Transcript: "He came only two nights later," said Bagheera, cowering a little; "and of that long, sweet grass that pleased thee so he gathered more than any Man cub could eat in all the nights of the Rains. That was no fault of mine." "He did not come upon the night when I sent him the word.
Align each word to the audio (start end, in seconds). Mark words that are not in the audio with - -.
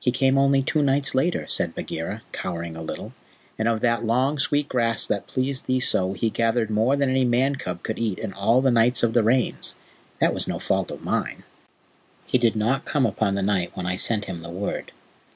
"He 0.00 0.10
came 0.10 0.36
only 0.36 0.60
two 0.60 0.82
nights 0.82 1.14
later," 1.14 1.46
said 1.46 1.72
Bagheera, 1.72 2.22
cowering 2.32 2.74
a 2.74 2.82
little; 2.82 3.12
"and 3.56 3.68
of 3.68 3.80
that 3.82 4.04
long, 4.04 4.36
sweet 4.36 4.68
grass 4.68 5.06
that 5.06 5.28
pleased 5.28 5.66
thee 5.66 5.78
so 5.78 6.14
he 6.14 6.30
gathered 6.30 6.68
more 6.68 6.96
than 6.96 7.08
any 7.08 7.24
Man 7.24 7.54
cub 7.54 7.84
could 7.84 7.96
eat 7.96 8.18
in 8.18 8.32
all 8.32 8.60
the 8.60 8.72
nights 8.72 9.04
of 9.04 9.12
the 9.14 9.22
Rains. 9.22 9.76
That 10.18 10.34
was 10.34 10.48
no 10.48 10.58
fault 10.58 10.90
of 10.90 11.04
mine." 11.04 11.44
"He 12.26 12.38
did 12.38 12.56
not 12.56 12.86
come 12.86 13.06
upon 13.06 13.36
the 13.36 13.40
night 13.44 13.70
when 13.74 13.86
I 13.86 13.94
sent 13.94 14.24
him 14.24 14.40
the 14.40 14.50
word. 14.50 14.90